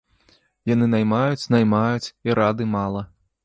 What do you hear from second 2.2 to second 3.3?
і рады мала.